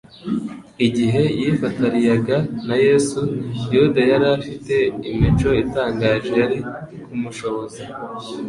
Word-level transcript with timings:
Igihe 0.87 1.21
yifatariyaga 1.39 2.37
na 2.67 2.75
Yesu, 2.85 3.19
Yuda 3.73 4.01
yari 4.11 4.27
afite 4.37 4.75
imico 5.11 5.49
itangaje 5.63 6.31
yari 6.41 6.59
kumushoboza 7.05 7.83